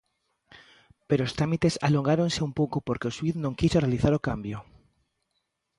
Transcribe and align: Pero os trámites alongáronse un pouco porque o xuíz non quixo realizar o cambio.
Pero 1.07 1.21
os 1.27 1.35
trámites 1.37 1.79
alongáronse 1.87 2.39
un 2.47 2.51
pouco 2.59 2.77
porque 2.87 3.09
o 3.09 3.15
xuíz 3.17 3.35
non 3.43 3.57
quixo 3.59 3.81
realizar 3.83 4.13
o 4.15 4.23
cambio. 4.27 4.57